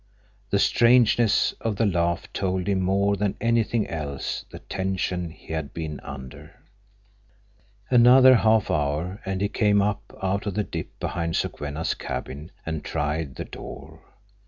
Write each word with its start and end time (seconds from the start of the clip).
The 0.49 0.57
strangeness 0.57 1.51
of 1.61 1.75
the 1.75 1.85
laugh 1.85 2.27
told 2.33 2.65
him 2.67 2.81
more 2.81 3.15
than 3.15 3.37
anything 3.39 3.85
else 3.85 4.45
the 4.49 4.57
tension 4.57 5.29
he 5.29 5.53
had 5.53 5.75
been 5.75 5.99
under. 5.99 6.53
Another 7.91 8.37
half 8.37 8.71
hour, 8.71 9.21
and 9.27 9.41
he 9.41 9.47
came 9.47 9.79
up 9.79 10.11
out 10.19 10.47
of 10.47 10.55
the 10.55 10.63
dip 10.63 10.99
behind 10.99 11.35
Sokwenna's 11.35 11.93
cabin 11.93 12.49
and 12.65 12.83
tried 12.83 13.35
the 13.35 13.45
door. 13.45 14.01